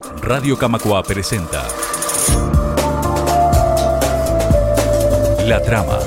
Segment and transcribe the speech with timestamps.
[0.00, 1.68] Radio Camacua presenta
[5.46, 5.98] La Trama.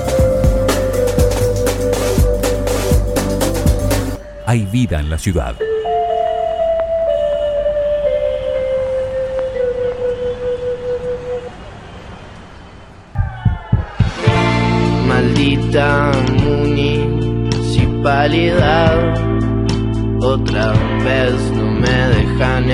[4.46, 5.54] Hay vida en la ciudad.
[15.06, 16.10] Maldita
[16.42, 19.14] municipalidad,
[20.20, 20.72] otra
[21.04, 22.68] vez no me dejan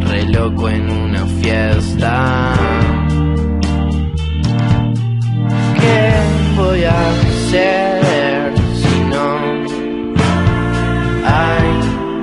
[0.00, 2.54] re loco en una fiesta.
[5.80, 6.12] ¿Qué
[6.56, 9.26] voy a hacer si no
[11.24, 11.68] hay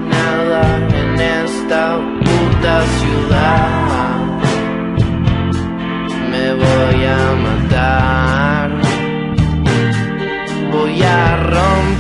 [0.10, 0.62] nada
[1.02, 3.80] en esta puta ciudad?
[6.32, 8.70] me voy a matar.
[10.72, 11.99] Voy a romper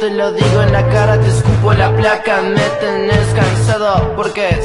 [0.00, 4.60] Te lo digo en la cara, te escupo la placa Me tenés cansado porque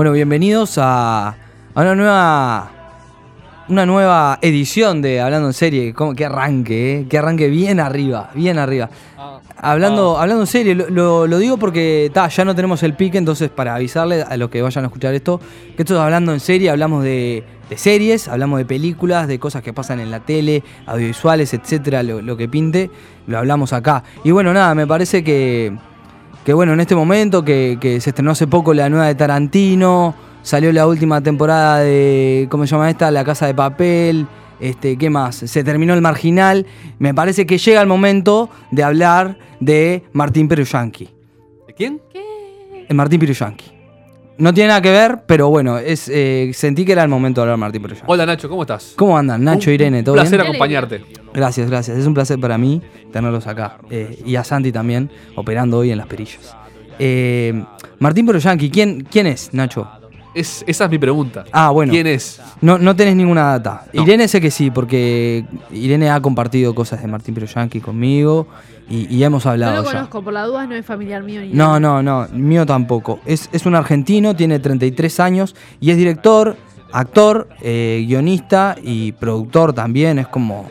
[0.00, 1.36] Bueno, bienvenidos a, a
[1.74, 2.70] una nueva
[3.68, 5.92] una nueva edición de Hablando en Serie.
[5.92, 6.14] ¿Cómo?
[6.14, 7.06] Que arranque, ¿eh?
[7.06, 8.88] Que arranque bien arriba, bien arriba.
[9.58, 13.18] Hablando, hablando en serio, lo, lo- lo digo porque ta, ya no tenemos el pique,
[13.18, 15.38] entonces para avisarles a los que vayan a escuchar esto,
[15.76, 19.62] que esto es hablando en serie, hablamos de, de series, hablamos de películas, de cosas
[19.62, 22.90] que pasan en la tele, audiovisuales, etcétera, lo, lo que pinte,
[23.26, 24.02] lo hablamos acá.
[24.24, 25.76] Y bueno, nada, me parece que,
[26.44, 30.14] que bueno, en este momento que, que se estrenó hace poco la nueva de Tarantino,
[30.42, 33.10] salió la última temporada de, ¿cómo se llama esta?
[33.10, 34.26] La Casa de Papel,
[34.60, 35.36] este, ¿qué más?
[35.36, 36.66] Se terminó el Marginal,
[36.98, 41.08] me parece que llega el momento de hablar de Martín Peruyanqui.
[41.66, 42.00] ¿De quién?
[42.88, 43.79] El Martín Peruyanqui.
[44.38, 47.42] No tiene nada que ver, pero bueno, es, eh, sentí que era el momento de
[47.42, 48.10] hablar de Martín Peruyanqui.
[48.10, 48.94] Hola Nacho, ¿cómo estás?
[48.96, 49.44] ¿Cómo andan?
[49.44, 50.48] Nacho, Un- Irene, ¿todo Un placer bien?
[50.48, 51.04] acompañarte.
[51.34, 51.98] Gracias, gracias.
[51.98, 52.80] Es un placer para mí
[53.12, 53.76] tenerlos acá.
[53.90, 56.56] Eh, y a Santi también, operando hoy en las perillas.
[56.98, 57.62] Eh,
[57.98, 59.86] Martín Peruyanqui, ¿quién, ¿quién es, Nacho?
[60.34, 61.44] Es, esa es mi pregunta.
[61.52, 61.92] Ah, bueno.
[61.92, 62.40] ¿Quién es?
[62.62, 63.84] No, no tenés ninguna data.
[63.92, 64.02] No.
[64.04, 68.46] Irene sé que sí, porque Irene ha compartido cosas de Martín Peruyanqui conmigo
[68.90, 69.92] y, y hemos No hablado lo ya.
[69.92, 71.80] conozco, por la duda no es familiar mío ni No, nada.
[71.80, 73.20] no, no, mío tampoco.
[73.24, 76.56] Es, es un argentino, tiene 33 años y es director,
[76.92, 80.18] actor, eh, guionista y productor también.
[80.18, 80.68] Es como,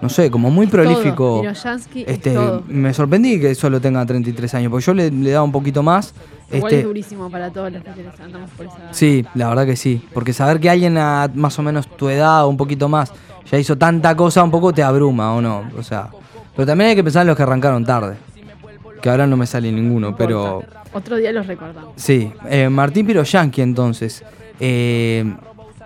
[0.00, 1.42] no sé, como muy prolífico.
[1.44, 1.64] Es
[1.94, 2.64] Este, todo.
[2.68, 6.14] me sorprendí que solo tenga 33 años, porque yo le, le daba un poquito más.
[6.50, 7.90] Igual Este, es durísimo para todos los que
[8.22, 8.88] andamos por esa edad.
[8.92, 10.02] Sí, la verdad que sí.
[10.14, 13.12] Porque saber que alguien a más o menos tu edad o un poquito más
[13.50, 15.64] ya hizo tanta cosa, un poco te abruma, ¿o no?
[15.78, 16.08] O sea,
[16.58, 18.16] pero también hay que pensar en los que arrancaron tarde.
[19.00, 21.92] Que ahora no me sale ninguno, pero Otro día los recordamos.
[21.94, 22.32] sí.
[22.50, 24.24] Eh, Martín Piroyanqui, entonces.
[24.58, 25.24] eh,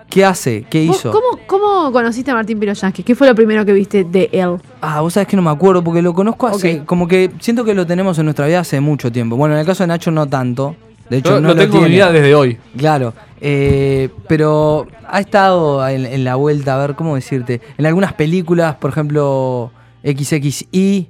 [0.09, 0.65] ¿Qué hace?
[0.69, 1.11] ¿Qué ¿Vos hizo?
[1.11, 3.03] ¿Cómo, ¿Cómo conociste a Martín Piroyansky?
[3.03, 4.57] ¿Qué fue lo primero que viste de él?
[4.81, 6.83] Ah, vos sabés que no me acuerdo porque lo conozco hace.
[6.85, 9.35] Como que siento que lo tenemos en nuestra vida hace mucho tiempo.
[9.37, 10.75] Bueno, en el caso de Nacho no tanto.
[11.09, 11.95] De hecho, Yo no lo tengo en mi tiene.
[11.95, 12.57] vida desde hoy.
[12.77, 18.13] Claro, eh, pero ha estado en, en la vuelta, a ver cómo decirte, en algunas
[18.13, 19.71] películas, por ejemplo,
[20.03, 21.09] XXI.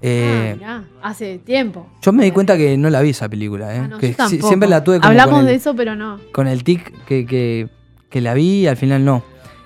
[0.00, 1.88] eh, ah, mirá, hace tiempo.
[2.02, 4.40] yo me di cuenta que no la vi esa película, eh, Ah, no, que si-
[4.40, 6.18] siempre la tuve como Hablamos con, de eso, pero no.
[6.32, 7.68] con el tic que, que,
[8.08, 9.22] que la vi y al final no.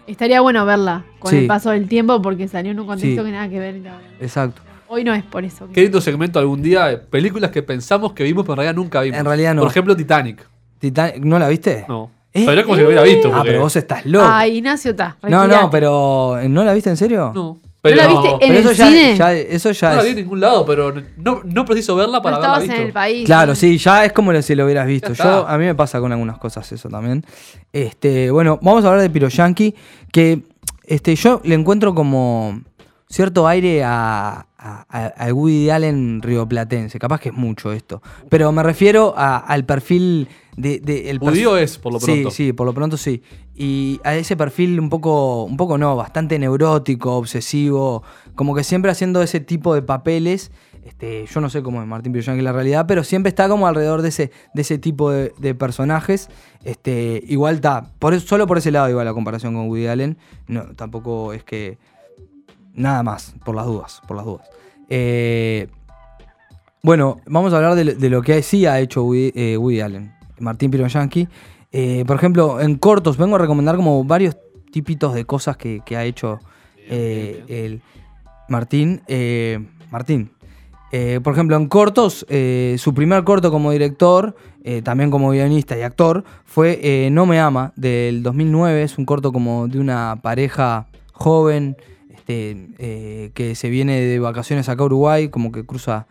[0.06, 1.38] Estaría bueno verla con Sí.
[1.38, 3.26] el paso del tiempo porque salió en un contexto Sí.
[3.26, 3.80] que nada que ver.
[4.20, 4.62] Exacto.
[4.88, 5.66] Hoy no es por eso.
[5.68, 6.86] que- Qué lindo segmento algún día.
[6.86, 9.18] de Películas que pensamos que vimos, pero en realidad nunca vimos.
[9.18, 9.62] En realidad no.
[9.62, 10.46] Por ejemplo, Titanic.
[10.78, 11.84] Titan- ¿No la viste?
[11.88, 12.10] No.
[12.34, 13.28] Eh, Pero era como si lo hubiera visto.
[13.28, 14.26] Ah, porque- pero vos estás loco.
[14.28, 15.16] Ah, Ignacio está.
[15.28, 17.30] no, no, pero ¿no la viste en serio?
[17.34, 17.58] No.
[17.84, 19.16] ¿No la viste en Pero el eso ya, cine?
[19.16, 22.18] ya- eso ya No la vi es- en ningún lado, pero no, no preciso verla
[22.18, 22.80] No para haberla estabas visto.
[22.80, 23.26] en el país.
[23.26, 23.54] Claro, ¿no?
[23.56, 25.12] sí, ya es como si lo hubieras visto.
[25.14, 25.52] Ya Yo, está.
[25.52, 27.24] a mí me pasa con algunas cosas eso también.
[27.72, 29.74] Este, bueno, vamos a hablar de Piroyanqui,
[30.12, 30.42] que
[30.84, 32.60] Este, yo le encuentro como
[33.12, 36.98] cierto aire a, a, a- al Woody Allen rioplatense.
[36.98, 38.00] Capaz que es mucho esto.
[38.28, 42.30] Pero me refiero a- al perfil de, de- el Judío es, por lo pronto.
[42.30, 43.22] Sí, sí, por lo pronto sí.
[43.54, 48.02] Y a ese perfil un poco, un poco no, bastante neurótico, obsesivo,
[48.34, 50.50] como que siempre haciendo ese tipo de papeles.
[50.84, 53.68] Este, yo no sé cómo es Martín Piroyanqui en la realidad, pero siempre está como
[53.68, 56.28] alrededor de ese, de ese tipo de, de personajes.
[56.64, 60.18] Este, igual está, por eso, solo por ese lado iba la comparación con Woody Allen.
[60.48, 61.78] No, tampoco es que.
[62.74, 64.48] Nada más, por las dudas, por las dudas.
[64.88, 65.68] Eh,
[66.82, 69.80] bueno, vamos a hablar de, lo- de lo que sí ha hecho Woody, eh, Woody
[69.80, 71.28] Allen, Martín Piroyanqui.
[71.70, 74.36] Eh, por ejemplo, en cortos, vengo a recomendar como varios
[74.72, 76.40] tipitos de cosas que, que ha hecho
[76.88, 77.80] el
[78.48, 79.02] Martín.
[79.90, 80.32] Martín.
[81.22, 82.26] Por ejemplo, en cortos,
[82.76, 84.34] su primer corto como director,
[84.82, 88.82] también como guionista y actor, fue No me ama, del 2009.
[88.82, 91.76] Es un corto como de una pareja joven
[92.22, 96.06] este, eh, que se viene de vacaciones acá a Uruguay, como que cruza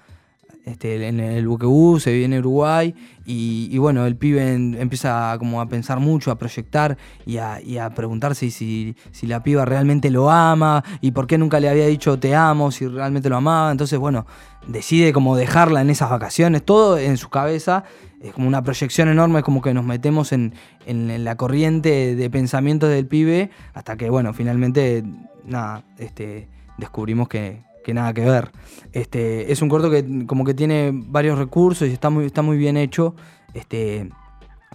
[0.65, 2.93] este, en el buquebús, se viene a Uruguay
[3.25, 8.51] y, bueno, el pibe empieza como a pensar mucho, a proyectar y a, a preguntarse
[8.51, 12.35] si, si la piba realmente lo ama y por qué nunca le había dicho te
[12.35, 13.71] amo, si realmente lo amaba.
[13.71, 14.25] Entonces, bueno,
[14.67, 17.85] decide como dejarla en esas vacaciones, todo en su cabeza.
[18.21, 20.53] Es como una proyección enorme, es como que nos metemos en,
[20.85, 25.03] en- en la corriente de pensamientos del pibe hasta que, bueno, finalmente,
[25.43, 26.47] nada, este,
[26.77, 28.51] descubrimos que, que nada que ver.
[28.93, 32.57] Este, es un corto que como que tiene varios recursos y está muy, está muy
[32.57, 33.15] bien hecho.
[33.55, 34.07] Este,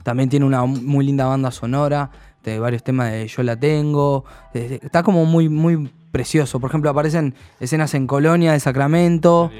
[0.02, 2.10] también tiene una muy linda banda sonora,
[2.42, 4.24] de varios temas de Yo la tengo.
[4.54, 6.58] Está como muy, muy precioso.
[6.58, 9.50] Por ejemplo, aparecen escenas en Colonia de Sacramento.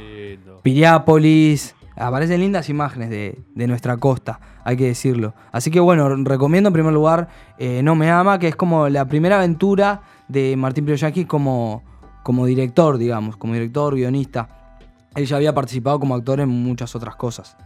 [0.62, 1.75] Piriápolis.
[1.96, 5.34] Aparecen lindas imágenes de, de nuestra costa, hay que decirlo.
[5.50, 7.28] Así que bueno, recomiendo en primer lugar
[7.58, 11.82] eh, No me ama, que es como la primera aventura de Martín Piroyanqui como,
[12.22, 14.76] como director, digamos, como director, guionista.
[15.14, 17.56] Él ya había participado como actor en muchas otras cosas.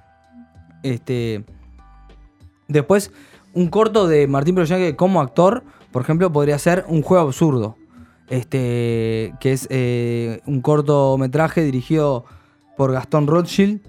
[0.82, 1.44] Este,
[2.68, 3.12] después,
[3.52, 7.76] un corto de Martín Piroyanqui como actor, por ejemplo, podría ser Un juego absurdo.
[8.28, 12.24] Este, que es eh, un cortometraje dirigido
[12.76, 13.80] por Gastón Rothschild.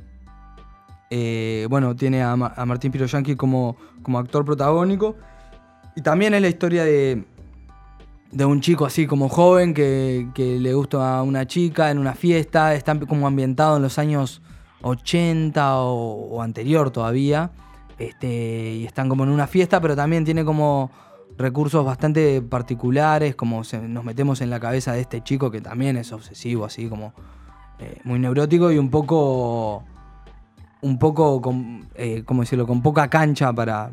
[1.14, 5.18] Eh, bueno, tiene a, Ma- a Martín Piroyanqui como, como actor protagónico.
[5.96, 7.26] Y también es la historia de,
[8.46, 12.74] un chico así como joven que, le gusta a una chica en una fiesta.
[12.74, 14.42] Está como ambientado en los años
[14.84, 17.52] 80 o, o anterior todavía.
[18.00, 20.90] Este, y están como en una fiesta, pero también tiene como
[21.38, 25.98] recursos bastante particulares, como se- nos metemos en la cabeza de este chico que también
[25.98, 27.14] es obsesivo, así como
[27.80, 29.84] eh, muy neurótico y un poco,
[30.82, 33.92] un poco, con, eh, ¿cómo decirlo?, con poca cancha para,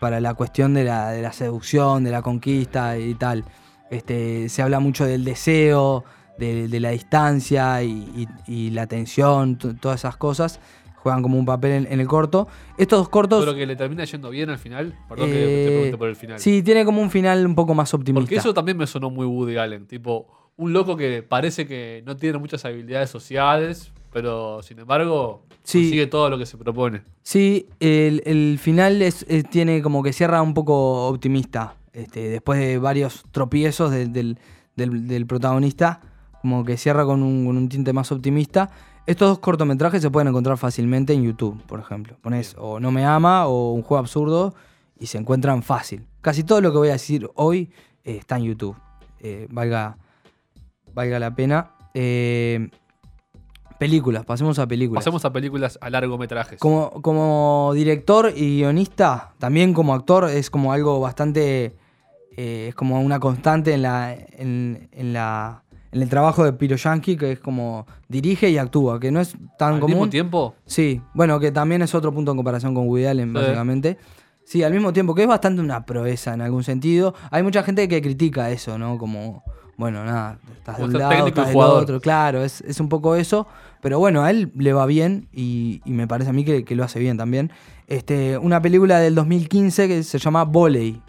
[0.00, 3.44] para la cuestión de la, de la seducción, de la conquista y tal.
[3.90, 6.04] Este, se habla mucho del deseo,
[6.38, 10.58] de, de la distancia y, y- y la tensión, todas esas cosas
[10.96, 12.48] juegan como un papel en, en el corto.
[12.78, 13.44] Estos dos cortos...
[13.44, 14.94] Pero que le termina yendo bien al final.
[15.06, 16.38] Perdón que eh, te pregunte por el final.
[16.40, 18.22] Sí, tiene como un final un poco más optimista.
[18.24, 19.86] Porque eso también me sonó muy Woody Allen.
[19.86, 20.26] Tipo,
[20.56, 25.80] un loco que parece que no tiene muchas habilidades sociales, pero sin embargo Sí.
[25.82, 27.02] consigue todo lo que se propone.
[27.22, 31.74] Sí, el, el final es, es- tiene como que cierra un poco optimista.
[31.92, 34.38] Este, después de varios tropiezos de- del,
[34.76, 36.00] del- del protagonista,
[36.40, 38.70] como que cierra con un, con un tinte más optimista.
[39.06, 42.16] Estos dos cortometrajes se pueden encontrar fácilmente en YouTube, por ejemplo.
[42.22, 44.54] Pones o No me ama o Un juego absurdo
[44.98, 46.06] y se encuentran fácil.
[46.20, 47.70] Casi todo lo que voy a decir hoy
[48.04, 48.76] eh, está en YouTube.
[49.20, 49.98] Eh, valga,
[50.94, 51.70] valga la pena.
[51.94, 52.68] Eh,
[53.78, 55.00] películas, pasemos a películas.
[55.02, 56.58] Pasemos a películas a largometrajes.
[56.58, 61.76] Como, como director y guionista, también como actor, es como algo bastante.
[62.36, 64.14] eh, es como una constante en la.
[64.14, 65.62] En, en la.
[65.92, 69.36] En el trabajo de Piro Yankee, que es como dirige y actúa, que no es
[69.56, 69.96] tan Al común.
[69.96, 73.32] mismo tiempo, Sí, bueno, que también es otro punto en comparación con Woody Allen, Sí.
[73.34, 73.96] básicamente.
[74.44, 77.14] Sí, al mismo tiempo, que es bastante una proeza en algún sentido.
[77.30, 78.98] Hay mucha gente que critica eso, ¿no?
[78.98, 79.44] Como,
[79.76, 82.00] bueno, nada, estás de un lado, estás del otro.
[82.00, 83.46] Claro, es, es un poco eso.
[83.80, 86.74] Pero bueno, a él le va bien y, y me parece a mí que, que
[86.74, 87.50] lo hace bien también.
[87.86, 91.02] Este, una película del 2015 que se llama Volley.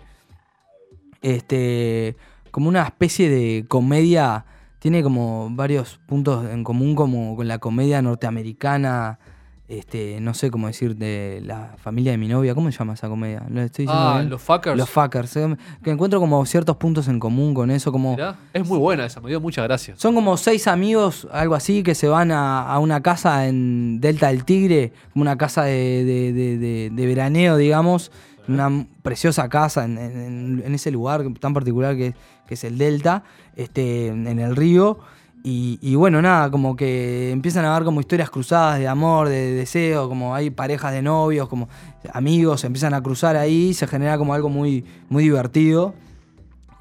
[1.21, 2.17] Este,
[2.51, 4.45] como una especie de comedia.
[4.79, 9.19] Tiene como varios puntos en común, como con la comedia norteamericana.
[9.67, 12.53] Este, no sé cómo decir, de la familia de mi novia.
[12.53, 13.43] ¿Cómo se llama esa comedia?
[13.49, 14.29] ¿Lo estoy diciendo ah, bien?
[14.29, 14.77] los fuckers.
[14.77, 15.35] Los fuckers.
[15.37, 17.91] eh, Que encuentro como ciertos puntos en común con eso.
[17.91, 19.99] Como, Mirá, es muy buena esa, me dio muchas gracias.
[19.99, 24.27] son como seis amigos, algo así, que se van a, a una casa en Delta
[24.27, 28.11] del Tigre, como una casa de, de- de- de- de veraneo, digamos.
[28.47, 32.13] una preciosa casa en, en- en ese lugar tan particular que,
[32.47, 33.23] que es el Delta,
[33.55, 34.99] este, en el río.
[35.47, 39.51] Y, y bueno, nada, como que empiezan a ver como historias cruzadas de amor, de,
[39.51, 41.69] deseo, como hay parejas de novios, como
[42.11, 45.93] amigos, se empiezan a cruzar ahí, se genera como algo muy, muy divertido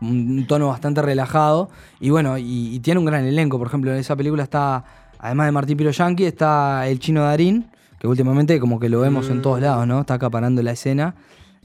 [0.00, 1.68] un tono bastante relajado.
[2.00, 3.59] Y bueno, y, y tiene un gran elenco.
[3.59, 4.85] Por ejemplo, en esa película está,
[5.18, 9.30] además de Martín Piro Yankee, está el chino Darín, que últimamente como que lo vemos
[9.30, 10.00] en todos lados, ¿no?
[10.00, 11.14] Está acaparando la escena.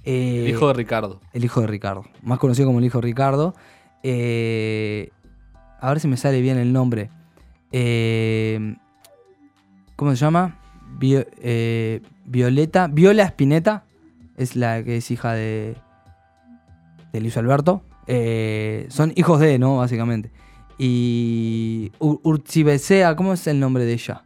[0.03, 1.19] Eh, El hijo de Ricardo.
[1.33, 3.53] el hijo de Ricardo, más conocido como el hijo de Ricardo.
[4.03, 5.11] Eh,
[5.81, 7.09] a ver si me sale bien el nombre.
[7.71, 8.75] Eh,
[9.95, 10.57] ¿Cómo se llama?
[11.01, 12.87] Eh, Violeta.
[12.87, 13.83] Viola Spinetta
[14.37, 15.75] es la que es hija de,
[17.13, 17.83] de Luis Alberto.
[18.07, 19.77] Eh, son hijos de, ¿no?
[19.77, 20.31] Básicamente.
[20.77, 22.21] Y Ur-
[23.15, 24.23] ¿cómo es el nombre de ella?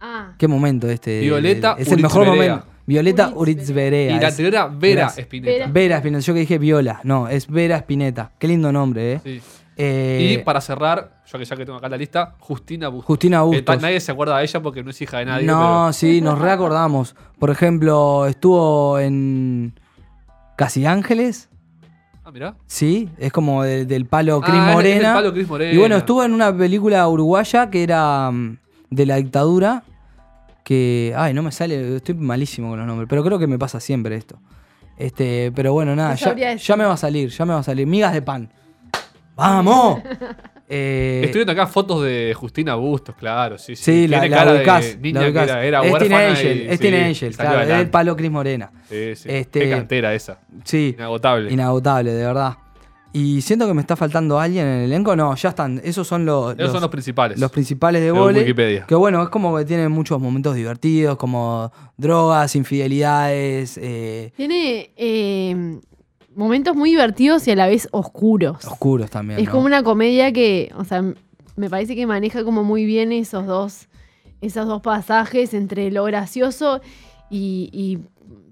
[0.00, 1.20] Ah, ¿Qué momento este?
[1.20, 2.66] Violeta Es el mejor momento.
[2.86, 4.16] Violeta Uritzberea.
[4.16, 5.06] Y la anterior era Vera.
[5.16, 5.66] Espineta.
[5.68, 8.32] Vera Spinetta, yo que dije Viola, no, es Vera Spinetta.
[8.38, 9.20] Qué lindo nombre, ¿eh?
[9.24, 9.40] Sí.
[9.76, 13.06] Eh, Y para cerrar, yo que ya que tengo acá la lista, Justina Bustos.
[13.08, 13.82] Justina Bustos.
[13.82, 15.46] nadie se acuerda de ella porque no es hija de nadie.
[15.46, 17.16] no, pero- sí, nos reacordamos.
[17.38, 19.74] Por ejemplo, estuvo en
[20.56, 21.48] Casi Ángeles,
[22.24, 22.54] Ah, mirá.
[22.66, 25.72] sí, es como de- del palo Cris Ah, es palo Cris Morena.
[25.72, 28.56] Y bueno, estuvo en una película uruguaya que era mm,
[28.90, 29.82] de la dictadura.
[30.62, 31.12] Que.
[31.16, 31.96] Ay, no me sale.
[31.96, 33.06] Estoy malísimo con los nombres.
[33.08, 34.38] Pero creo que me pasa siempre esto.
[34.96, 37.86] Este, pero bueno, nada, ya me va a salir, ya me va a salir.
[37.86, 38.48] Migas de pan.
[39.36, 40.00] ¡Vamos!
[40.66, 43.58] Eh, Estoy viendo acá fotos de Justina Bustos, claro.
[43.58, 43.84] Sí, sí.
[43.84, 45.48] Sí, la, Tiene la cara ubicás, de niña la que ubicás.
[45.50, 48.30] era, era es Teen huérfana Angel, y- es sí, Teen Angel, claro, el palo Cris
[48.30, 48.70] Morena.
[48.88, 49.28] Sí, sí.
[49.30, 50.38] Este- Qué cantera esa.
[50.64, 51.52] Sí, Inagotable.
[51.52, 52.54] inagotable, de verdad.
[53.12, 55.14] Y siento que me está faltando alguien en el elenco.
[55.14, 55.82] No, ya están.
[55.84, 57.38] Esos son los, Esos son los principales.
[57.38, 58.40] los principales de vole.
[58.40, 58.86] Wikipedia.
[58.86, 65.78] Que bueno, es como que tienen muchos momentos divertidos, como drogas, infidelidades, eh, tiene eh,
[66.36, 68.64] momentos muy divertidos y a la vez oscuros.
[68.64, 69.38] oscuros también.
[69.40, 69.52] Es ¿no?
[69.52, 71.02] como una comedia que, o sea,
[71.56, 73.88] me parece que maneja como muy bien esos dos,
[74.40, 76.80] esos dos pasajes entre lo gracioso
[77.30, 77.98] y, y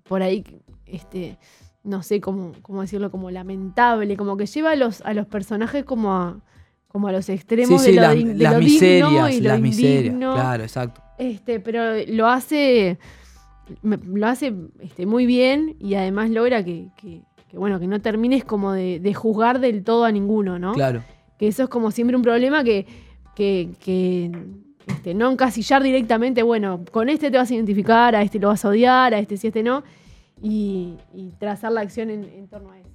[0.08, 0.44] por ahí,
[0.86, 1.38] este,
[1.84, 5.84] no sé cómo, cómo decirlo, como lamentable, como que lleva a los, a los personajes
[5.84, 6.40] como a,
[6.88, 9.40] como a los Sí, extremos sí, de lo, las, de las lo digno miserias, y
[9.40, 10.04] lo las miserias.
[10.06, 10.34] indigno.
[10.34, 11.00] Claro, exacto.
[11.18, 12.98] Este, pero lo hace.
[13.82, 17.22] Lo hace este, muy bien y además logra que, que-
[17.52, 20.72] que, bueno, que no termines como de, de juzgar del todo a ninguno, ¿no?
[20.72, 21.04] Claro.
[21.38, 22.86] Que eso es como siempre un problema que,
[23.36, 24.32] que, que,
[24.86, 28.64] este, no encasillar directamente, bueno, con este te vas a identificar, a este lo vas
[28.64, 29.84] a odiar, a este sí, a este no,
[30.40, 32.88] y, y trazar la acción en, en torno a eso.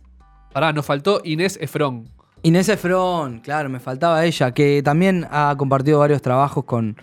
[0.51, 2.09] Pará, nos faltó Inés Efrón.
[2.41, 6.97] Inés Efron, claro, me faltaba ella, que también ha compartido varios trabajos con,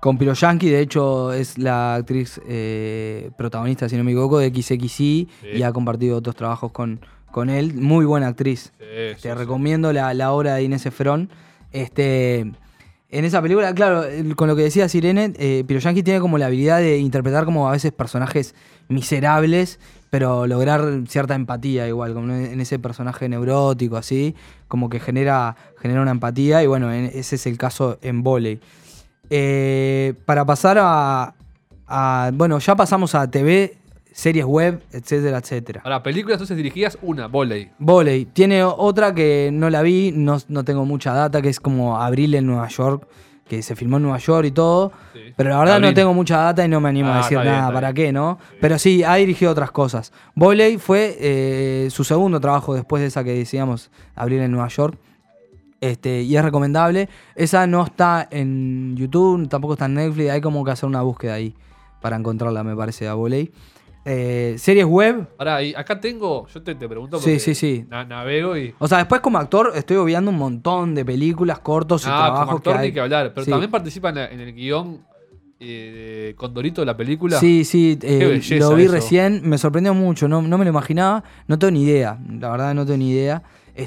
[0.00, 0.70] con Piro Yankee.
[0.70, 5.72] De hecho, es la actriz eh, protagonista, si no me equivoco, de XXI y ha
[5.72, 7.74] compartido otros trabajos con, con él.
[7.74, 8.72] Muy buena actriz.
[8.78, 11.28] Sí, Te sí, recomiendo la, la obra de Inés Efron.
[11.72, 14.04] Este, en esa película, claro,
[14.36, 17.68] con lo que decía Sirene, eh, Piro Yankee tiene como la habilidad de interpretar como
[17.68, 18.54] a veces personajes
[18.88, 19.78] miserables,
[20.10, 24.34] pero lograr cierta empatía igual, como en ese personaje neurótico así,
[24.68, 28.60] como que genera, genera una empatía y bueno, en- ese es el caso en Voley.
[29.30, 31.34] Eh, para pasar a,
[31.86, 33.76] a- Bueno, ya pasamos a TV,
[34.12, 35.82] series web, etcétera, etcétera.
[35.82, 37.70] Para películas entonces dirigidas, una, Voley.
[37.78, 38.24] Voley.
[38.26, 42.34] Tiene otra que no la vi, no, no tengo mucha data, que es como Abril
[42.34, 43.06] en Nueva York,
[43.48, 44.92] que se filmó en Nueva York y todo.
[45.12, 45.20] Sí.
[45.36, 47.52] Pero la verdad no tengo mucha data y no me animo a Ah, decir bien,
[47.52, 47.72] nada.
[47.72, 48.38] ¿Para qué, no?
[48.60, 50.12] Pero sí, ha dirigido otras cosas.
[50.34, 54.98] Voley fue eh, su segundo trabajo después de esa que decíamos, Abril en Nueva York.
[55.80, 57.08] Este, y es recomendable.
[57.34, 60.30] Esa no está en YouTube, tampoco está en Netflix.
[60.30, 61.54] Hay como que hacer una búsqueda ahí
[62.00, 63.50] para encontrarla, me parece, a Voley.
[64.04, 67.84] Eh, series web, Pará, y acá tengo, yo te, te pregunto Sí, porque sí, sí.
[67.86, 68.74] na- navego y...
[68.78, 72.40] O sea, después como actor estoy obviando un montón de películas, cortos y Ah, trabajos
[72.46, 72.88] como actor que hay.
[72.88, 73.50] ni que hablar, pero Sí.
[73.50, 75.04] también participa en, en el guion
[75.62, 77.38] eh, Condorito de la película.
[77.38, 78.92] Sí, sí, eh, lo vi eso.
[78.92, 82.74] recién, me sorprendió mucho, no, no me lo imaginaba, no tengo ni idea, la verdad
[82.74, 83.42] no tengo ni idea,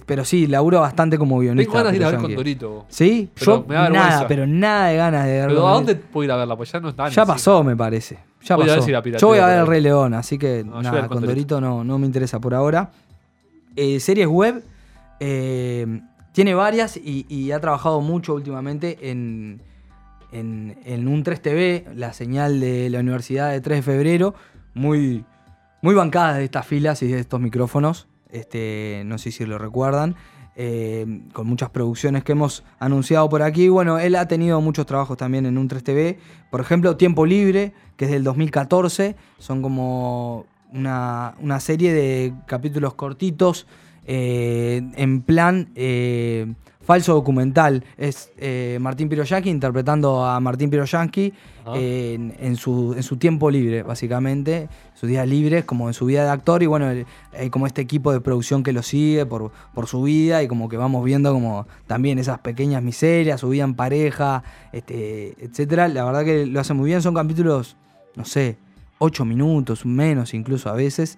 [0.06, 1.72] pero sí, laburo bastante como guionista.
[1.72, 2.20] Tengo ganas de ir a ver.
[2.20, 2.86] Condorito.
[2.90, 3.30] ¿Sí?
[3.36, 5.48] Pero Yo me da nada, pero nada de ganas de verlo.
[5.56, 6.56] Pero ¿a dónde puedo ir a verla?
[6.56, 7.10] Pues ya no está.
[7.10, 8.18] Ya pasó, me parece.
[8.42, 8.86] Ya Voy a ver pasó.
[8.86, 9.68] si la pirateo Yo voy a ver el.
[9.68, 12.92] Rey León, así que No, nada, el Condorito no, no me interesa por ahora.
[13.76, 14.64] Eh, series web,
[15.20, 19.62] eh, tiene varias y, y ha trabajado mucho últimamente en,
[20.32, 24.36] en, en un 3TV, la señal de la Universidad de 3 de Febrero,
[24.74, 25.24] muy,
[25.82, 30.16] muy bancada de estas filas y de estos micrófonos, este, no sé si lo recuerdan,
[30.56, 33.70] eh, con muchas producciones que hemos anunciado por aquí.
[33.70, 36.18] Bueno, él ha tenido muchos trabajos también en un 3TV,
[36.52, 42.96] por ejemplo, Tiempo Libre, que es del 2014, son como una, una serie de capítulos
[42.96, 43.68] cortitos
[44.06, 47.86] eh, en plan eh, falso documental.
[47.98, 51.34] Es eh, Martín Piroyanqui interpretando a Martín Piroyanqui
[51.66, 51.78] Ajá.
[51.78, 56.24] en, en su, en su tiempo libre, básicamente, sus días libres, como en su vida
[56.26, 56.88] de actor, y bueno,
[57.38, 60.68] hay como este equipo de producción que lo sigue por, por su vida, y como
[60.68, 64.44] que vamos viendo como también esas pequeñas miserias, su vida en pareja,
[64.74, 65.88] este, etcétera.
[65.88, 67.78] La verdad que lo hace muy bien, son capítulos,
[68.16, 68.58] no sé,
[69.00, 71.18] ocho minutos, menos incluso a veces,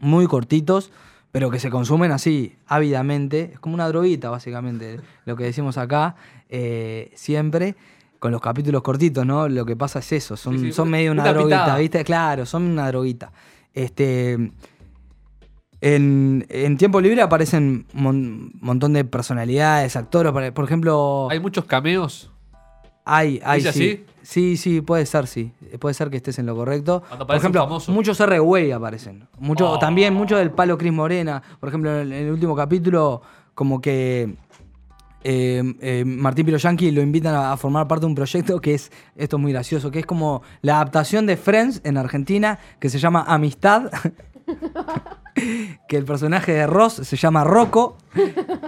[0.00, 0.90] muy cortitos,
[1.32, 3.52] pero que se consumen así, ávidamente.
[3.54, 6.14] Es como una droguita, básicamente, lo que decimos acá,
[6.50, 7.74] eh, siempre,
[8.18, 9.48] con los capítulos cortitos, ¿no?
[9.48, 11.78] Lo que pasa es eso, son, Sí, sí, son medio una, una droguita, pitada.
[11.78, 12.04] ¿viste?
[12.04, 13.32] Claro, son una droguita.
[13.72, 14.52] Este.
[15.80, 20.32] En, en tiempo libre aparecen un montón de personalidades, actores.
[20.52, 22.31] Por ejemplo, Hay muchos cameos.
[23.04, 23.90] Hay, hay, ¿Dice sí.
[23.90, 24.04] así?
[24.22, 25.52] Sí, sí, puede ser, sí.
[25.80, 27.02] Puede ser que estés en lo correcto.
[27.26, 29.26] Por ejemplo, muchos R-Way aparecen.
[29.38, 29.78] Mucho, Oh.
[29.78, 31.42] También muchos del palo Cris Morena.
[31.58, 33.20] Por ejemplo, en el, en el último capítulo,
[33.54, 34.36] como que
[35.24, 38.92] eh, eh, Martín Piroyanqui lo invitan a, a formar parte de un proyecto que es,
[39.16, 42.98] esto es muy gracioso, que es como la adaptación de Friends en Argentina, que se
[42.98, 43.90] llama Amistad.
[45.88, 47.96] que el personaje de Ross se llama Rocco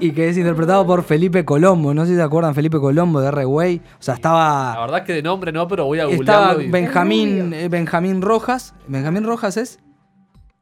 [0.00, 1.92] y que es interpretado por Felipe Colombo.
[1.94, 3.82] No sé si se acuerdan Felipe Colombo de R-Way.
[3.98, 6.62] O sea, La estaba, verdad que de nombre no, pero voy a estaba googlearlo.
[6.62, 8.74] y- Benjamín, eh, Benjamín Rojas.
[8.88, 9.78] Benjamín Rojas es.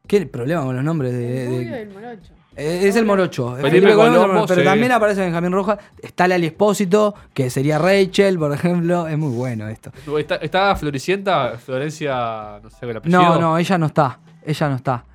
[0.07, 1.13] ¿Qué problema con los nombres?
[1.13, 2.33] De, morocho.
[2.57, 3.51] eh, es el morocho.
[3.55, 4.65] Felipe Felipe Colombo, Colombo, pero sí.
[4.65, 5.79] también aparece Benjamín Rojas.
[6.01, 9.07] Está Lali Espósito, que sería Rachel, por ejemplo.
[9.07, 9.91] Es muy bueno esto.
[10.19, 13.21] Está, está Floricienta, Florencia, no sé el apellido.
[13.21, 14.19] No, no, ella no está.
[14.45, 15.05] Ella no está.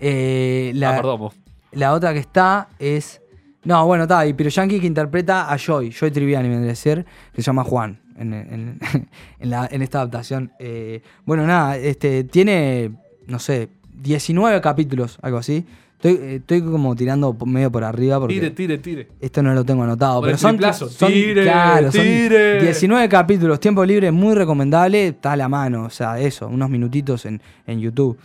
[0.00, 1.28] Eh, la, Ah.
[1.72, 3.20] La otra que está es.
[3.64, 4.26] No, bueno, está.
[4.26, 8.32] Y Piroyanqui que interpreta a Joy, Joy Triviani, me decir, que se llama Juan en,
[8.34, 8.78] en-
[9.40, 10.52] en la- en esta adaptación.
[10.58, 12.92] Eh, bueno, nada, este, tiene,
[13.26, 15.64] no sé, 19 capítulos, algo así.
[15.94, 19.08] Estoy, eh, estoy como tirando medio por arriba porque Tire, tire, tire.
[19.20, 20.20] esto no lo tengo anotado.
[20.20, 20.60] Por pero son,
[20.90, 22.60] son, Tire, claro, son tire.
[22.62, 27.24] 19 capítulos, tiempo libre, muy recomendable, está a la mano, o sea, eso, unos minutitos
[27.24, 28.18] en, en YouTube.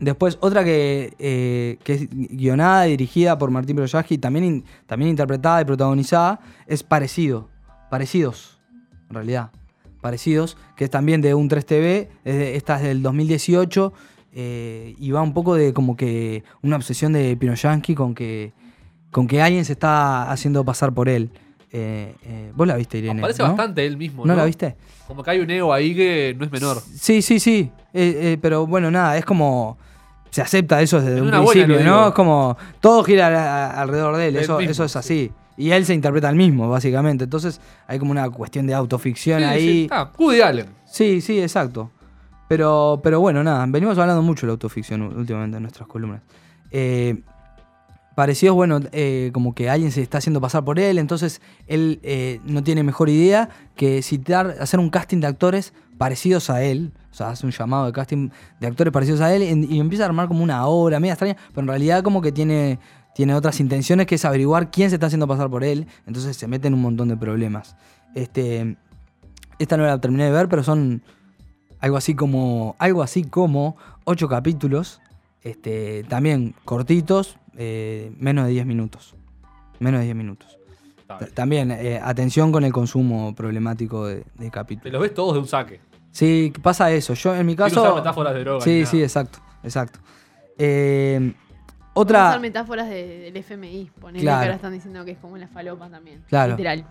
[0.00, 5.10] Después, otra que, eh, que es guionada y dirigida por Martín Piroyanqui, también, in- también
[5.10, 7.48] interpretada y protagonizada, es Parecido.
[7.90, 8.58] Parecidos,
[9.10, 9.50] en realidad.
[10.00, 13.92] Parecidos, que es también de un 3TV, es de- esta es del 2018,
[14.32, 18.52] eh, y va un poco de como que una obsesión de Piroyanqui con que,
[19.10, 21.30] con que alguien se está haciendo pasar por él.
[21.72, 23.20] Eh, eh, Vos la viste, Irene.
[23.20, 23.48] Parece ¿no?
[23.50, 24.24] bastante él mismo.
[24.24, 24.38] ¿No ¿no?
[24.38, 24.76] la viste?
[25.06, 26.80] Como que hay un ego ahí que no es menor.
[26.80, 27.70] Sí, sí, sí.
[27.92, 29.76] Pero bueno, nada, es como.
[30.30, 32.08] Se acepta eso desde Es un principio, ¿no?
[32.08, 32.56] Es como.
[32.80, 34.36] Todo gira a- a- alrededor de él.
[34.36, 35.32] Eso, mismo, eso es así.
[35.56, 37.24] Y él se interpreta al mismo, básicamente.
[37.24, 39.50] Entonces hay como una cuestión de autoficción Sí, sí.
[39.50, 39.88] ahí.
[39.90, 40.66] Ah, Woody Allen.
[40.86, 41.90] Sí, sí, exacto.
[42.48, 46.22] Pero, pero bueno, nada, venimos hablando mucho de la autoficción últimamente en nuestras columnas.
[46.70, 47.20] Eh,
[48.20, 52.38] parecidos, bueno, eh, como que alguien se está haciendo pasar por él, entonces él eh,
[52.44, 56.92] no tiene mejor idea que citar, hacer un casting de actores parecidos a él.
[57.10, 58.28] O sea, hace un llamado de casting
[58.60, 61.62] de actores parecidos a él y empieza a armar como una obra media extraña, pero
[61.62, 62.78] en realidad como que tiene,
[63.14, 66.46] tiene otras intenciones que es averiguar quién se está haciendo pasar por él, entonces se
[66.46, 67.74] mete en un montón de problemas.
[68.14, 68.76] Este,
[69.58, 71.02] esta no la terminé de ver, pero son
[71.78, 75.00] algo así como algo así como ocho capítulos
[75.42, 79.14] este también cortitos eh, menos de 10 minutos
[79.78, 80.56] menos de 10 minutos
[81.34, 85.40] también eh, atención con el consumo problemático de, de Te capítulos los ves todos de
[85.40, 85.80] un saque.
[86.12, 88.60] sí pasa eso yo en mi caso usar metáforas de droga.
[88.64, 89.98] sí sí exacto exacto
[90.58, 91.32] Eh,
[91.94, 93.90] otra usar metáforas de- del FMI.
[94.00, 94.38] Ponele Claro.
[94.40, 96.22] que ahora están diciendo que es como la falopa también.
[96.28, 96.52] Claro.
[96.52, 96.84] Literal.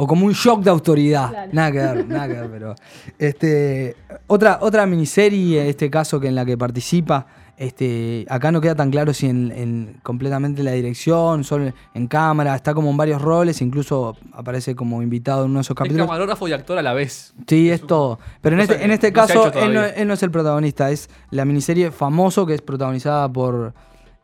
[0.00, 1.30] O como un shock de autoridad.
[1.30, 1.50] Claro.
[1.52, 2.74] Nada que ver, nada que ver, pero.
[3.18, 7.26] Este, otra, otra miniserie, en este caso, que en la que participa.
[7.56, 12.54] Este, acá no queda tan claro si en, en completamente la dirección, solo en cámara,
[12.54, 16.06] está como en varios roles, incluso aparece como invitado en uno de esos Es capítulos.
[16.06, 17.34] camarógrafo y actor a la vez.
[17.48, 18.20] Sí, Es es todo.
[18.42, 19.88] Pero en este, en este no caso, él no, todavía.
[19.88, 23.74] él no es el protagonista, es la miniserie Famoso, que es protagonizada por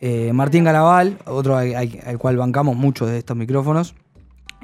[0.00, 3.96] eh, Martín Garabal, otro al, al- al cual bancamos mucho de estos micrófonos.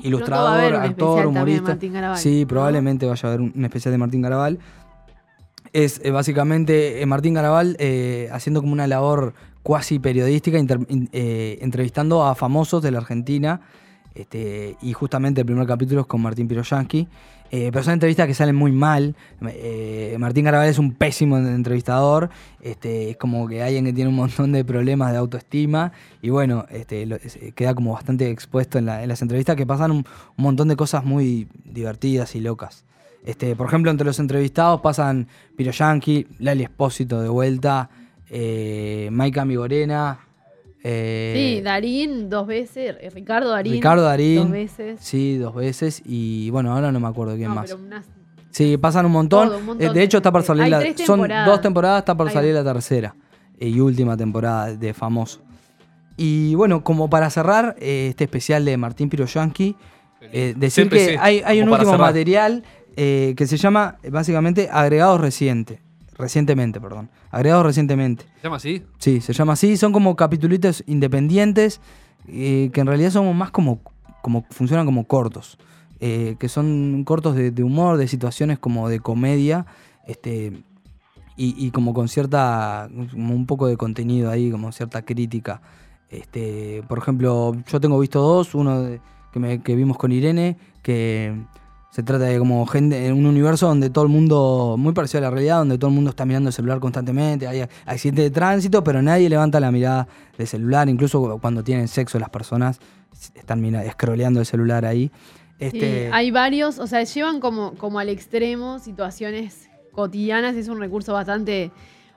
[0.03, 1.63] Ilustrador, actor, humorista.
[1.71, 2.49] Martín sí, ¿no?
[2.49, 4.59] probablemente vaya a haber un, un especial de Martín Garabal.
[5.73, 11.09] Es eh, básicamente eh, Martín Garabal eh, haciendo como una labor cuasi periodística, inter- in-
[11.13, 13.61] entrevistando a famosos de la Argentina.
[14.15, 17.07] Este, y justamente el primer capítulo es con Martín Piroyanqui.
[17.53, 19.17] Eh, pero son entrevistas que salen muy mal.
[19.49, 22.31] Eh, Martín Garabal es un pésimo entrevistador.
[22.61, 25.91] Este, es como que alguien que tiene un montón de problemas de autoestima.
[26.23, 29.91] Y bueno, este, es- queda como bastante expuesto en, la- en las entrevistas que pasan
[29.91, 30.05] un,
[30.37, 32.85] montón de cosas muy divertidas y locas.
[33.25, 37.91] Este, por ejemplo, entre los entrevistados pasan Piroyanqui, Lali Espósito de vuelta,
[38.31, 40.21] eh, Maika Migorena.
[40.83, 43.73] Eh, Sí, Darín dos veces, eh, Ricardo Darín.
[43.73, 44.37] Ricardo Darín.
[44.43, 45.01] Dos veces.
[45.01, 46.03] Sí, dos veces.
[46.05, 47.71] Y bueno, ahora no me acuerdo quién No, más.
[47.71, 48.07] pero unas-
[48.51, 49.49] Sí, pasan un montón.
[49.49, 50.47] Todo, un montón Eh, de de hecho, está por gente.
[50.49, 50.79] salir Hay la.
[50.81, 53.15] tres Son dos temporadas, está por Ahí salir la tercera.
[53.61, 55.41] y última temporada de Famoso.
[56.17, 59.77] Y bueno, como para cerrar eh, este especial de Martín Piroyanqui,
[60.33, 62.09] eh, decir CPC, que hay, hay un para último cerrar.
[62.09, 62.63] material
[62.97, 65.81] eh, que se llama básicamente Agregados Reciente.
[66.21, 67.09] Recientemente, perdón.
[67.31, 68.25] Agregados recientemente.
[68.37, 68.83] ¿Se llama así?
[68.99, 69.77] Sí, se llama así.
[69.77, 71.81] Son como capitulitos independientes
[72.29, 73.81] eh, que en realidad son más como,
[74.23, 75.59] como funcionan como cortos.
[76.01, 79.67] eh, que son cortos de, de humor, de situaciones como de comedia.
[80.07, 80.63] Este,
[81.37, 82.89] y, y como con cierta.
[83.13, 85.63] como un poco de contenido ahí, como cierta crítica.
[86.11, 89.01] Este, por ejemplo, yo tengo visto dos, uno de-
[89.33, 91.35] que, me- que vimos con Irene, que
[91.91, 95.23] se trata de como gente en un universo donde todo el mundo, muy parecido a
[95.23, 98.85] la realidad, donde todo el mundo está mirando el celular constantemente, hay accidentes de tránsito,
[98.85, 100.07] pero nadie levanta la mirada
[100.39, 102.81] del celular, incluso cuando tienen sexo las personas
[103.35, 105.11] están mira, scrolleando el celular ahí.
[105.59, 111.13] Este, hay varios, o sea, llevan como, como al extremo situaciones cotidianas, es un recurso
[111.13, 111.71] bastante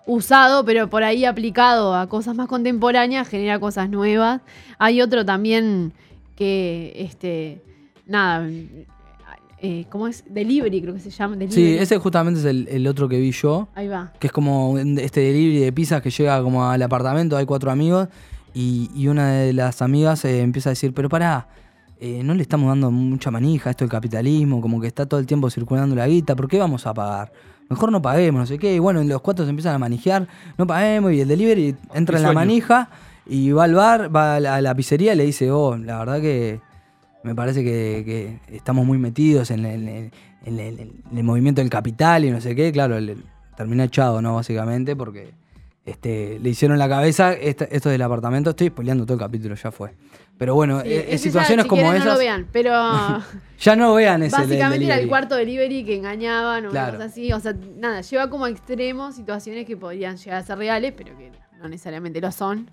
[0.05, 4.41] usado, pero por ahí aplicado a cosas más contemporáneas genera cosas nuevas.
[4.77, 5.93] Hay otro también
[6.35, 7.61] que, este,
[8.05, 8.47] nada,
[9.65, 10.25] eh, ¿cómo es?
[10.29, 11.37] Delivery creo que se llama.
[11.47, 13.69] sí, ese justamente es el, el otro que vi yo.
[13.75, 14.11] Ahí va.
[14.19, 18.09] que es como este delivery de pizzas que llega como al apartamento, hay cuatro amigos,
[18.53, 21.47] y, y una de las amigas eh, empieza a decir, pero pará,
[22.01, 25.21] eh, no le estamos dando mucha manija a esto del capitalismo, como que está todo
[25.21, 27.31] el tiempo circulando la guita, ¿por qué vamos a pagar?
[27.69, 30.67] Mejor no paguemos, no sé qué, y bueno, los cuatro se empiezan a manijear, no
[30.67, 32.89] paguemos, y el delivery entra en la manija,
[33.25, 35.99] y va al bar, va a la, a la pizzería y le dice, oh, la
[35.99, 36.59] verdad que
[37.23, 38.03] me parece que,
[38.47, 40.11] que estamos muy metidos en, el- en el-
[40.45, 40.79] en el-
[41.11, 42.71] en el movimiento del capital y no sé qué.
[42.71, 42.97] Claro,
[43.55, 44.35] termina echado, ¿no?
[44.35, 45.31] Básicamente, porque
[45.85, 48.51] este, le hicieron la cabeza esta- esto del apartamento.
[48.51, 49.93] Estoy spoileando todo el capítulo, ya fue.
[50.37, 52.05] Pero bueno, Sí, eh, situaciones si como esas.
[52.05, 52.71] No lo vean, pero
[53.59, 56.89] Ya no vean ese del básicamente era el cuarto delivery que engañaban o Claro.
[56.97, 57.31] una cosa así.
[57.33, 61.17] O sea, nada, lleva como a extremos situaciones que podrían llegar a ser reales, pero
[61.17, 61.31] que
[61.61, 62.69] no necesariamente lo son.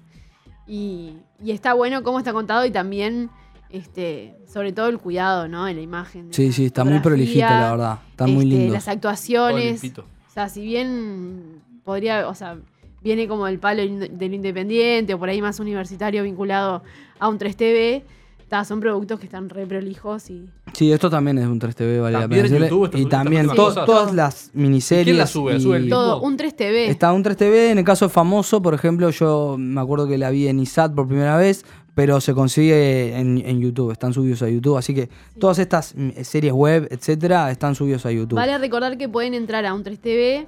[0.66, 3.28] Y, y está bueno cómo está contado y también,
[3.72, 5.66] este, sobre todo el cuidado, ¿no?
[5.68, 6.28] En la imagen.
[6.28, 7.98] de Sí, la sí, está muy prolijito, la verdad.
[8.10, 8.72] Están muy este, lindos.
[8.74, 9.82] Las actuaciones.
[9.84, 12.56] O sea, si bien podría, o sea,
[13.02, 16.82] viene como el palo del del independiente o por ahí más universitario vinculado
[17.18, 18.02] a un 3TV,
[18.48, 22.18] ta, son productos que están re prolijos y Sí, esto también es un 3TV, vale
[22.18, 22.46] la pena.
[22.46, 23.86] YouTube está Y también estas to- cosas.
[23.86, 25.04] todas las miniseries.
[25.06, 25.56] ¿Quién la sube?
[25.56, 26.88] y- ¿Sube el todo, un 3TV.
[26.88, 30.30] Está un 3TV, en el caso de Famoso, por ejemplo, yo me acuerdo que la
[30.30, 34.48] vi en ISAT por primera vez, pero se consigue en, en YouTube, están subidos a
[34.48, 38.36] YouTube, así que todas estas mm, series web, etcétera, están subidos a YouTube.
[38.36, 40.46] Vale recordar que pueden entrar a un 3TV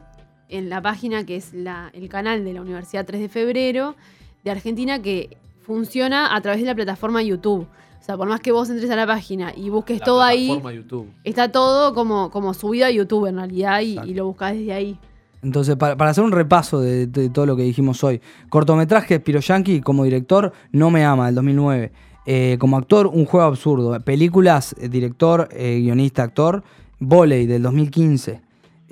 [0.48, 3.96] en la página que es la, el canal de la Universidad 3 de Febrero
[4.44, 7.66] de Argentina que funciona a través de la plataforma YouTube.
[8.00, 10.48] O sea, por más que vos entres a la página y busques La todo ahí,
[10.48, 11.08] YouTube.
[11.22, 14.98] está todo como, como subido a YouTube en realidad y, lo buscás desde ahí.
[15.42, 20.04] Entonces, para, para hacer un repaso de, todo lo que dijimos hoy, cortometraje Piroyanqui como
[20.04, 21.92] director, No me ama, del 2009.
[22.24, 23.98] Eh, como actor, Un juego absurdo.
[24.00, 26.62] Películas, eh, director, eh, guionista, actor,
[27.00, 28.40] Voley, del 2015.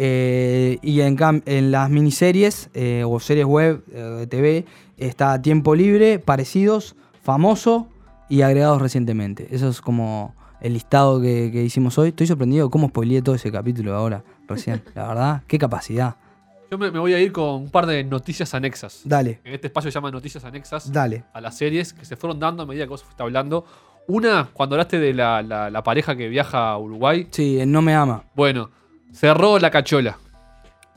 [0.03, 2.71] Eh, y en, en las miniseries
[3.05, 4.65] o series web de TV
[4.97, 7.87] está Tiempo Libre, Parecidos, Famoso
[8.29, 9.47] y agregados recientemente.
[9.51, 12.09] Eso es como el listado que, que hicimos hoy.
[12.09, 14.83] Estoy sorprendido cómo spoileé todo ese capítulo ahora, recién.
[14.95, 16.17] La verdad, qué capacidad.
[16.71, 19.03] Yo me, me voy a ir con un par de noticias anexas.
[19.05, 21.25] Dale, En este espacio se llama noticias anexas dale.
[21.33, 23.65] a las series que se fueron dando a medida que vos fuiste hablando.
[24.07, 27.27] Una, cuando hablaste de la, la- la pareja que viaja a Uruguay.
[27.31, 28.25] Sí, en No Me Ama.
[28.35, 28.71] Bueno,
[29.13, 30.19] cerró la cachola.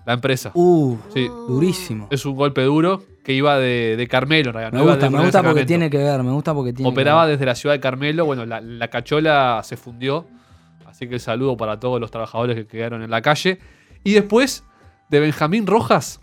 [0.06, 0.52] La empresa.
[0.54, 1.28] Uh, Sí.
[1.48, 2.08] durísimo.
[2.12, 4.74] Es un golpe duro que iba de, de Carmelo, en realidad.
[4.74, 7.32] Me no gusta, me gusta porque tiene que ver, me gusta porque tiene Operaba que
[7.32, 8.26] desde la ciudad de Carmelo.
[8.26, 10.28] Bueno, la, la cachola se fundió.
[10.86, 13.60] Así que el saludo para todos los trabajadores que quedaron en la calle.
[14.04, 14.64] Y después
[15.14, 16.20] de Benjamín Rojas,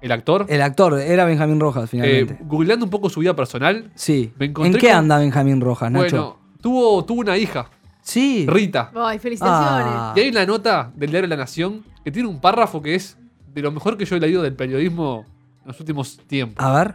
[0.00, 0.46] el actor.
[0.48, 2.38] El actor era Benjamín Rojas, eh, finalmente.
[2.40, 3.90] googleando un poco su vida personal.
[3.94, 4.32] sí.
[4.38, 6.04] me ¿En encontré qué con- anda Benjamín Rojas, Nacho?
[6.16, 7.68] Bueno, tuvo, tuvo una hija,
[8.00, 8.46] sí.
[8.48, 8.90] Rita.
[8.94, 9.86] Ay, felicitaciones.
[9.94, 10.14] Ah.
[10.16, 13.18] Y hay una nota del diario La Nación que tiene un párrafo que es
[13.52, 15.26] de lo mejor que yo he leído del periodismo
[15.62, 16.64] en los últimos tiempos.
[16.64, 16.94] A ver.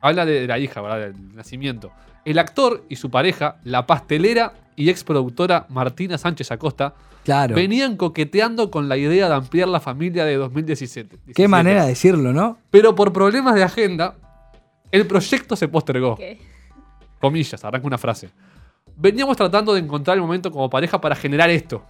[0.00, 0.98] Habla de la hija, ¿verdad?
[0.98, 1.92] Del nacimiento.
[2.24, 7.54] El actor y su pareja, la pastelera y exproductora Martina Sánchez Acosta, Claro.
[7.54, 11.18] venían coqueteando con la idea de ampliar la familia de 2017.
[11.34, 12.58] Qué manera de decirlo, ¿no?
[12.70, 14.16] Pero por problemas de agenda,
[14.90, 16.16] el proyecto se postergó.
[16.16, 16.40] ¿Qué?
[17.20, 18.30] Comillas, arranca una frase.
[18.96, 21.84] Veníamos tratando de encontrar el momento como pareja para generar esto.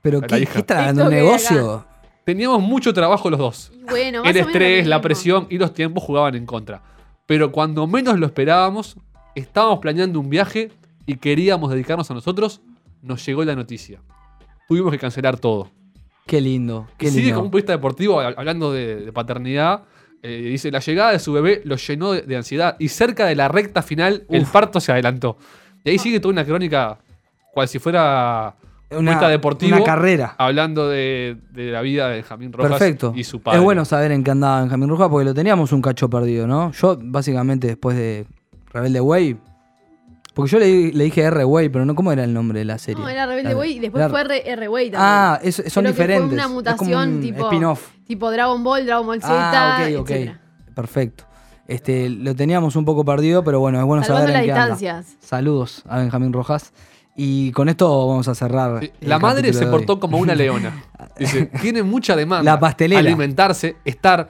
[0.00, 1.86] Pero ¿qué, qué está dando un negocio?
[2.24, 3.72] Teníamos mucho trabajo los dos.
[3.72, 6.82] Y bueno, más El estrés, la presión y los tiempos jugaban en contra.
[7.26, 8.96] Pero cuando menos lo esperábamos,
[9.34, 10.70] estábamos planeando un viaje
[11.06, 12.60] y queríamos dedicarnos a nosotros,
[13.02, 14.00] nos llegó la noticia.
[14.68, 15.70] Tuvimos que cancelar todo.
[16.26, 17.36] Qué lindo, qué Y sigue lindo.
[17.36, 19.82] como un periodista deportivo hab- hablando de, de paternidad.
[20.22, 23.34] eh, dice, la llegada de su bebé lo llenó de, de ansiedad y cerca de
[23.34, 25.36] la recta final el parto se adelantó.
[25.84, 26.98] Y ahí sigue toda una crónica,
[27.52, 28.54] cual si fuera
[28.92, 30.36] un periodista deportivo, una carrera.
[30.38, 33.12] hablando de, de la vida de Benjamín Rojas Perfecto.
[33.16, 33.58] y su padre.
[33.58, 36.70] Es bueno saber en qué andaba Benjamín Rojas porque lo teníamos un cacho perdido, ¿no?
[36.70, 38.26] Yo, básicamente, después de
[38.72, 39.38] Rebelde Way.
[40.34, 42.78] Porque yo le, le dije R Way, pero no, ¿cómo era el nombre de la
[42.78, 43.02] serie?
[43.02, 45.00] No, era Rebelde Way y después fue R, R Way también.
[45.06, 46.32] Ah, es- son Creo que fue diferentes.
[46.32, 47.88] una Es como mutación un tipo, spin-off.
[48.06, 50.10] tipo Dragon Ball, Dragon Ball Z, Ah, ok, ok.
[50.10, 50.40] etcétera.
[50.74, 51.24] Perfecto.
[51.68, 54.60] Este, lo teníamos un poco perdido, pero bueno, es bueno Salvando saber en las qué
[54.62, 54.74] anda.
[54.76, 55.16] distancias.
[55.20, 56.72] Saludos a Benjamín Rojas.
[57.14, 58.80] Y con esto vamos a cerrar.
[58.80, 60.82] Sí, La madre se portó como una leona.
[61.18, 62.50] Dice, tiene mucha demanda.
[62.54, 63.00] La pastelera.
[63.00, 64.28] Alimentarse, estar.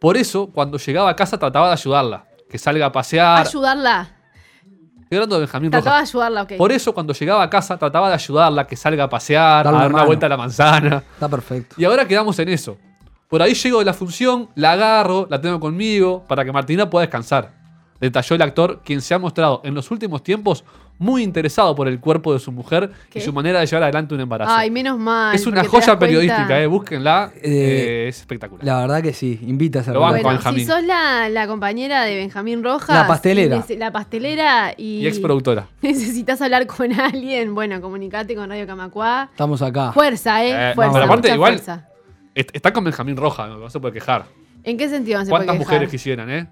[0.00, 2.24] Por eso, cuando llegaba a casa, trataba de ayudarla.
[2.52, 3.46] Que salga a pasear.
[3.46, 4.10] Ayudarla.
[5.04, 6.52] Estoy hablando de Benjamín Trataba de ayudarla, ok.
[6.58, 9.80] Por eso, cuando llegaba a casa, trataba de ayudarla, que salga a pasear, Darle a
[9.82, 10.06] dar una una mano.
[10.06, 11.02] vuelta a la manzana.
[11.14, 11.74] Está perfecto.
[11.78, 12.76] Y ahora quedamos en eso.
[13.28, 17.06] Por ahí llego de la función, la agarro, la tengo conmigo, para que Martina pueda
[17.06, 17.52] descansar.
[18.02, 20.64] Detalló el actor, quien se ha mostrado en los últimos tiempos
[20.98, 23.18] muy interesado por el cuerpo de su mujer ¿Qué?
[23.20, 24.52] y su manera de llevar adelante un embarazo.
[24.54, 25.34] Ay, menos mal.
[25.34, 27.30] es una joya periodística, eh, búsquenla.
[27.36, 28.64] Eh, eh, es espectacular.
[28.64, 30.60] La verdad que sí, invita a Lo banco, Bueno, Benjamín.
[30.60, 32.94] si sos la, la compañera de Benjamín Rojas.
[32.94, 33.64] La pastelera.
[33.68, 34.98] y La pastelera y.
[34.98, 35.68] Y ex productora.
[35.82, 39.28] necesitas hablar con alguien, bueno, comunicate con Radio Camacuá.
[39.30, 39.92] Estamos acá.
[39.92, 40.70] Fuerza, ¿eh?
[40.70, 41.88] Eh, fuerza, pero aparte, mucha igual- fuerza.
[42.34, 44.24] Está con Benjamín Roja, no se puede quejar.
[44.64, 45.74] ¿En qué sentido no se puede ¿Cuántas quejar?
[45.74, 46.48] mujeres quisieran, eh?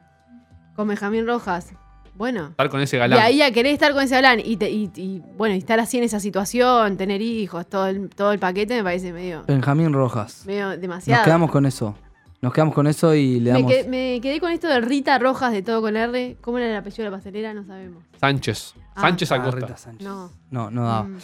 [0.77, 1.73] Con Benjamín Rojas.
[2.15, 2.49] Bueno.
[2.49, 3.19] Estar con ese Y galán.
[3.21, 5.97] ahí a querer estar con ese galán y, te- y- y, bueno, y estar así
[5.99, 10.45] en esa situación, tener hijos, todo el, todo el paquete me parece medio, Benjamín Rojas.
[10.47, 11.21] medio demasiado.
[11.21, 11.95] Nos quedamos con eso.
[12.43, 13.71] Nos quedamos con eso y le me, damos.
[13.73, 16.39] quedé, me quedé con esto de Rita Rojas de todo con R.
[16.41, 17.53] ¿Cómo era el apellido de la pastelera?
[17.53, 18.03] No sabemos.
[18.19, 18.75] Sánchez.
[18.95, 19.03] Ah.
[19.03, 19.61] Sánchez Ah, Acosta.
[19.61, 20.07] Rita Sánchez.
[20.09, 20.31] No.
[20.51, 21.03] No, no daba.
[21.05, 21.19] Mm.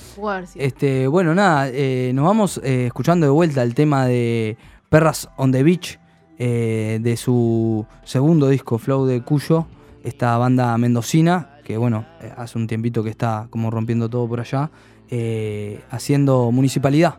[0.56, 4.58] Este, bueno, nada, eh, nos vamos eh, escuchando de vuelta el tema de
[4.90, 5.98] Perras on the Beach,
[6.38, 9.66] eh, de su segundo disco, Flow de Cuyo,
[10.04, 14.40] esta banda mendocina, que bueno, eh, hace un tiempito que está como rompiendo todo por
[14.40, 14.70] allá,
[15.10, 17.16] eh, haciendo municipalidad.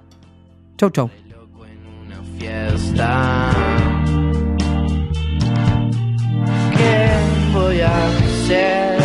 [0.77, 1.09] Chau, chau.
[1.29, 3.51] loco en una fiesta.
[6.75, 7.09] ¿Qué
[7.53, 8.96] voy a hacer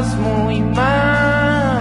[0.00, 1.80] portas muy mal.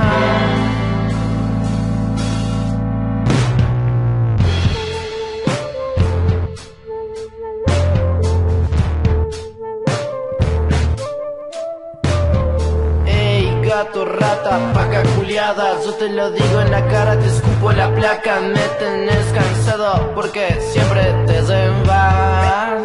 [13.05, 17.93] Ey, gato, rata, paca culiada Yo te lo digo en la cara, te escupo la
[17.93, 21.41] placa Me tenés cansado porque siempre te
[21.86, 22.84] vas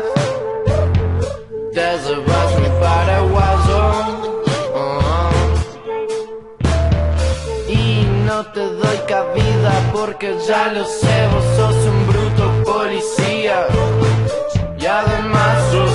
[1.72, 3.53] Te llevas mi paraguayo
[9.92, 13.66] porque ya lo sé Vos sos un bruto policía.
[14.78, 15.93] Y además sos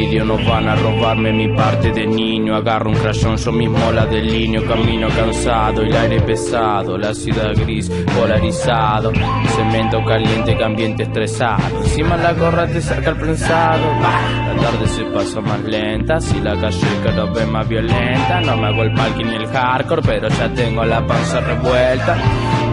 [0.00, 2.56] No van a robarme mi parte de niño.
[2.56, 4.64] Agarro un crayón, yo mismo la delineo.
[4.66, 9.12] Camino cansado, el aire pesado, la ciudad gris, polarizado.
[9.56, 11.82] Cemento caliente, ambiente estresado.
[11.82, 13.82] Encima la gorra te saca el prensado.
[14.00, 18.40] La tarde se pasa más lenta, si la calle cada vez más violenta.
[18.40, 22.16] No me hago el parking ni el hardcore, pero ya tengo la panza revuelta.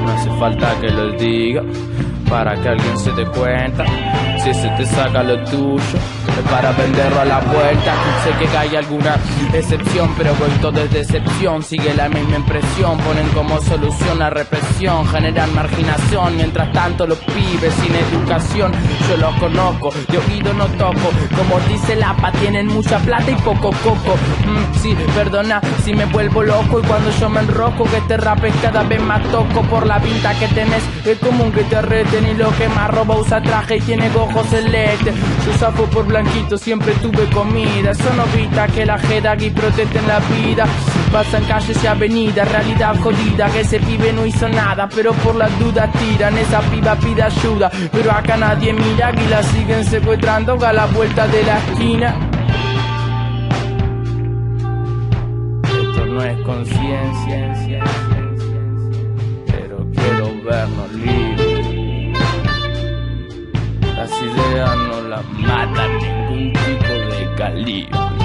[0.05, 1.61] No hace falta que lo diga
[2.29, 3.85] para que alguien se dé cuenta.
[4.47, 7.93] Si se te saca lo tuyo, es para venderlo a la vuelta.
[8.23, 9.17] Sé que hay alguna
[9.53, 11.61] excepción, pero vuelto de decepción.
[11.61, 16.37] Sigue la misma impresión, ponen como solución la represión, generan marginación.
[16.37, 18.71] Mientras tanto, los pibes sin educación,
[19.09, 21.11] yo los conozco, de oído no toco.
[21.35, 24.15] Como dice la APA, tienen mucha plata y poco coco.
[24.45, 28.53] Mm, sí, perdona si me vuelvo loco y cuando yo me enroco, que te rapes
[28.61, 30.83] cada vez más toco por la pinta que tenés.
[31.05, 34.49] Es común que te reten y lo que más roba usa traje y tiene ojos
[34.49, 35.13] celeste.
[35.45, 37.91] Yo sapo por blanquito, siempre tuve comida.
[37.91, 38.25] Eso no
[38.73, 40.65] que la jeda aquí proteste en la vida.
[41.11, 43.49] Pasan calles y avenidas, realidad jodida.
[43.49, 46.37] Que ese pibe no hizo nada, pero por las dudas tiran.
[46.37, 49.11] Esa piba pide ayuda, pero acá nadie mira.
[49.13, 52.15] Y la siguen secuestrando a la vuelta de la esquina.
[55.63, 57.83] Esto no es conciencia,
[59.47, 61.16] pero quiero vernos libres.
[64.37, 68.16] No las matan ningún tipo de calibre.